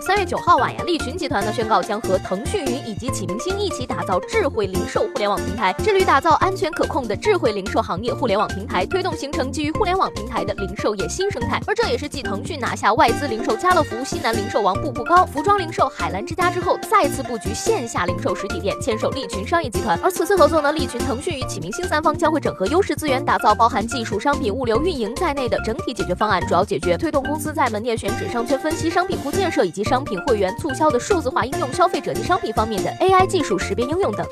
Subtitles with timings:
[0.00, 11.60] 三月九号晚呀，利群集团呢宣告将和腾讯云以及启明星一起打造智慧零售互联网平台，致力于打造安全可控的智慧零售行业互联网平台，推动形成基于互联网平台的零售业新生态。
[11.66, 19.98] 而这也是继腾讯拿下外资零售家乐福、西南零售王步步高、服装零售海澜之家之后，再次布局线下零售实体店，牵手利群商业集团。
[20.02, 34.24] 而此次合作呢，利群、腾讯与启明星三方将会整合优势资源，打造包含技术、商品、物流、运营在内的整体解决方案，主要解决推动公司在门店选址、商圈分析、商品库建设以及商品会员促销的数字化应用、消费者及商品方面的 AI 技术识别应用等。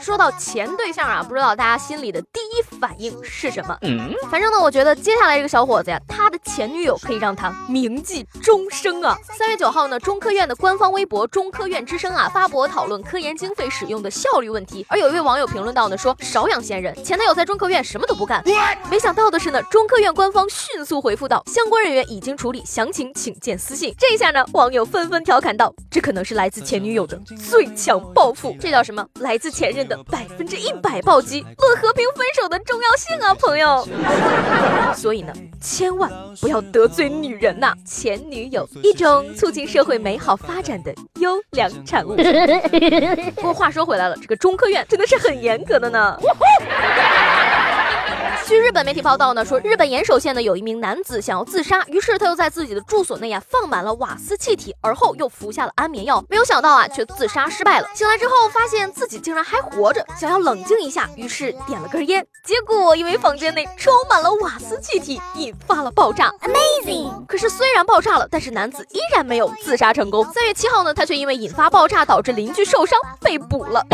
[0.00, 3.76] 说到前对象啊，不知道大家心里的第反应是什么？
[3.82, 9.16] 嗯，反正呢，我觉得接下来这个小伙子呀，他的前女友可以让他铭记终生啊。
[9.36, 14.84] 三月九号呢，中科院的官方微博“中科院之声”啊，发博讨论科研经费使用的效率问题。
[14.88, 18.42] 而有一位网友评论到呢，说少养闲人，前男友在中科院什么都不干。
[18.90, 23.94] 没想到的是呢，中科院官方迅速回复道，相关人员已经处理，详情请见私信。
[23.98, 29.06] 这一下呢，网友纷纷调侃道，这可能是来自前女友的最强报复，这叫什么？
[29.20, 29.98] 来自前任的。
[30.10, 33.86] 百分之一百暴击，论和平分手的重要性啊，朋友。
[34.94, 36.10] 所以呢，千万
[36.40, 42.16] 不要得罪女人呐，前女友一种促进社会美好发展的优良产物。
[43.36, 46.18] 不过话说回来了，这个中科院真的是很严格的呢。
[48.48, 57.86] 据日本媒体报道呢，说日本岩手县呢有一名男子想要自杀，于是他又在自己的住所内啊放满了瓦斯气体，而后又服下了安眠药，没有想到啊却自杀失败了。
[57.94, 66.32] 醒来之后发现自己竟然还活着，想要冷静一下，于是点了根烟，结果因为房间内充满了瓦斯气体，引发了爆炸。
[66.40, 67.26] Amazing！
[67.26, 70.24] 可是虽然爆炸了，但是男子依然没有自杀成功。
[70.32, 73.84] 三月七号呢，他却因为引发爆炸导致邻居受伤被捕了。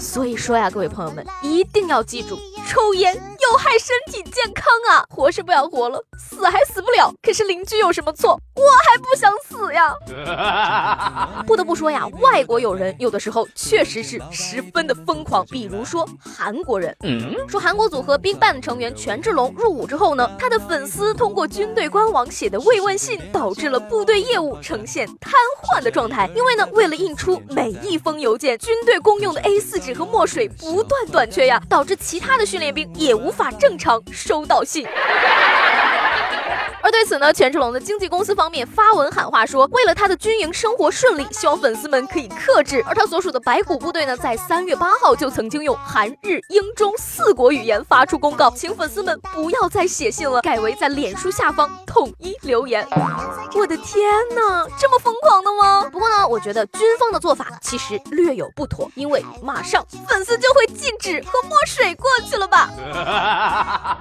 [0.00, 3.14] 所以说呀，各位朋友们一定要记住，抽烟
[3.50, 5.04] 有害身体健康啊！
[5.08, 7.12] 活是不想活了，死还死不了。
[7.22, 8.38] 可是邻居有什么错？
[8.54, 11.42] 我还不想死呀！
[11.46, 15.44] 不得不说呀，外国友人有的时候确实是十分的疯狂。
[15.46, 16.96] 比如说韩国人，
[17.48, 25.32] 说韩国组合 BigBang 成员权志龙入伍之后呢，他的粉丝通过军队官网写的慰问信，导致了部队业务呈现瘫
[25.62, 26.28] 痪的状态。
[26.34, 29.98] 因为呢，为了印出每一封邮件，军队公用的 A4 纸。
[29.98, 34.84] 和墨水不断短缺呀，导致其他的训练兵也无法正常收到信。
[36.88, 42.82] 而对此呢，权志龙的经纪公司方面发文喊话说，为了他的军营生活顺利，希望粉丝们可以克制。
[42.86, 52.88] 而他所属的白虎部队呢，在三月八号就曾经用韩日英中四国语言发出公告，请粉丝们不要再写信了，改为在脸书下方统一留言。
[53.54, 55.86] 我的天哪，这么疯狂的吗？
[55.92, 62.70] 不过呢，我觉得军方的做法其实略有不妥，因为马上粉丝就会禁止喝墨水过去了吧？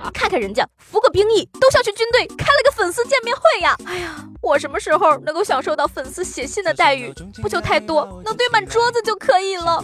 [0.13, 2.67] 看看人家服个兵役都像去军队开了个。
[2.77, 3.75] 粉丝见面会呀！
[3.85, 7.11] 哎呀，我什么时候能够享受到粉丝写信的待遇？
[7.41, 9.83] 不求太多，能堆满桌子就可以了。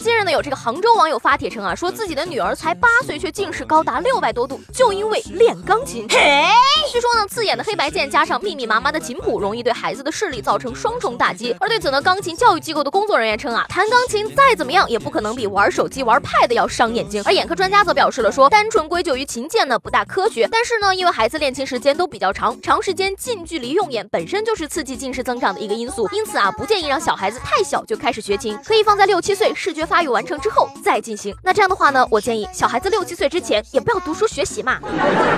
[0.00, 6.06] 近日呢，有这个杭州网友发帖称啊，说自己的女儿才八岁，却近视高达六百多度，就因为练钢琴。
[6.06, 11.54] 据说呢，刺眼的黑白键加上密密麻麻的琴谱，容易对孩子的视力造成双重打击。
[11.58, 17.20] 而对此呢，钢琴教育机构的工作人员称啊，弹钢琴再怎么样，也不可能比玩手机、玩 Pad 要伤眼睛。
[17.26, 20.48] 而眼科专家则表示了说，单纯归咎于琴键呢，不大科学。
[20.50, 31.34] 但是呢，因为孩子练琴时间都比较长，长时间近距离用眼本身就是刺激近视增长的一个因素，因此啊，不建议让小孩子太小就开始学琴，可以放在六七岁视觉发育完成之后再进行。
[31.42, 34.78] 那这样的话呢，我建议小孩子六七岁之前也不要读书学习嘛。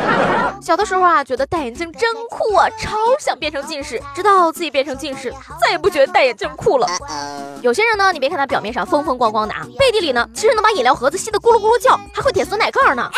[0.61, 6.87] 小的时候啊，觉得戴眼镜真酷啊，超想变成近视，直到自己变成近视，再也不觉得戴眼镜酷了。
[7.63, 13.11] 有些人呢，你别看他表面上风风光光的啊，背地里呢，其实能把饮料盒子吸得咕噜咕噜叫，还会舔酸奶盖呢。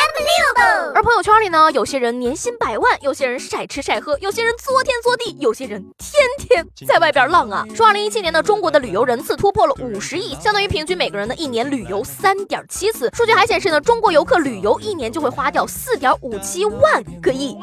[0.95, 7.65] 而朋友圈里呢，有些人年薪百万，有些人晒吃晒喝，有些人作天作地，有些人天天在外边浪啊。
[7.75, 13.11] 说二零一七年呢，中国的旅游人次突破了五十亿，相当于平均每个人呢一年旅游三点七次。
[13.15, 17.57] 数据还显示呢，中国游客旅游一年就会花掉四点五七万个亿。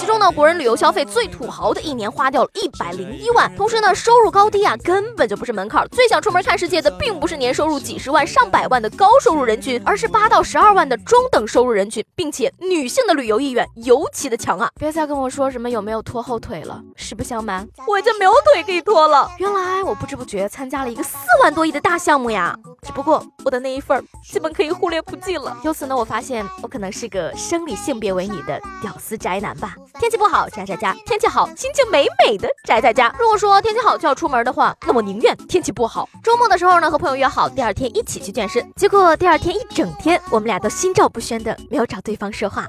[0.00, 3.54] 其中呢，国人旅游消费最土豪的一年花掉了一百零一万。
[3.54, 14.70] 同时呢，收入高低啊根本就不是门槛，最想出门看世界的并不是年收入几十万、上百万的高收入人群，而是八到十二万的中等收入人群，并且女性的旅游意愿尤其的强啊！
[14.80, 19.30] 别再跟我说什么有没有拖后腿了，实不相瞒，我已经没有腿可以拖了。
[19.36, 22.56] 原来我不知不觉参加了一个四万多亿的大项目呀！
[22.82, 25.54] 只不过我的那一份儿基本可以忽略不计了。
[25.62, 29.74] 由此呢，我发现我可能是个 生理性别为女的屌丝宅男吧。
[30.00, 33.14] 天气不好宅在家，天气好心情美美的宅在家。
[33.18, 36.08] 如果说天气好就要出门的话，那我宁愿天气不好。
[36.24, 42.66] 周末的时候呢，和朋友约好第二天一起去健身，结果第二天一整天我们俩都心照不宣的没有找对方说话。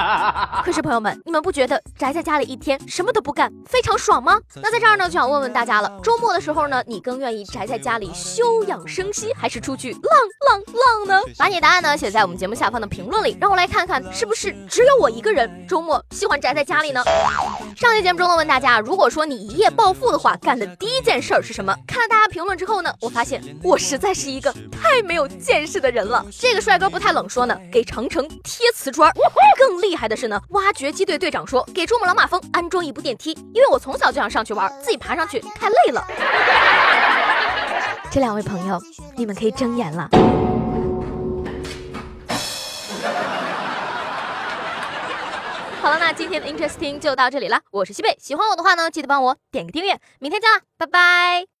[0.64, 4.40] 可是朋友们，你们不觉得宅在家里一天什么都不干非常爽吗？
[4.54, 9.30] 那在这儿呢，就想问问大家了，周末的时候呢，你更愿意宅在家里休养生息？
[9.34, 10.02] 还是出去浪
[10.48, 10.62] 浪
[11.06, 11.20] 浪呢？
[11.36, 17.02] 把你的答案呢写在我们节目下方的评论里，让我来看看是不是只有我一个人周末喜欢宅在家里呢？
[17.74, 21.76] 上期节目中呢问大家，如果说你一夜暴富的话，干的第一件事儿是什么？
[21.88, 26.24] 看了大家评论之后呢，我发现我实在是一个太没有见识的人了。
[26.38, 29.10] 这个帅哥不太冷说呢，给长城贴瓷砖。
[29.58, 36.06] 更厉害的是呢，挖掘机队队长说给珠穆朗玛峰安装一部电梯，因为我从小就想上去玩，自己爬上去太累了。
[38.08, 38.80] 这两位朋友，
[39.16, 40.08] 你们可以睁眼了。
[45.82, 47.60] 好了，那今天的 Interesting 就到这里了。
[47.72, 49.98] 我是西贝，喜欢我的话呢，记得帮我点个订阅。
[50.20, 51.46] 明天见啦，拜拜。